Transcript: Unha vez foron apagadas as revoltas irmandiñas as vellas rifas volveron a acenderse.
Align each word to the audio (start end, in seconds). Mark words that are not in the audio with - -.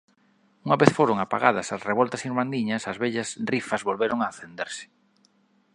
Unha 0.65 0.79
vez 0.81 0.91
foron 0.97 1.17
apagadas 1.19 1.67
as 1.75 1.85
revoltas 1.89 2.25
irmandiñas 2.29 2.83
as 2.91 2.97
vellas 3.03 3.29
rifas 3.51 3.81
volveron 3.89 4.19
a 4.21 4.29
acenderse. 4.31 4.85